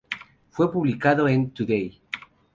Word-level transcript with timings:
Fue 0.49 0.71
publicado 0.71 1.27
en 1.27 1.51
"Today! 1.51 2.01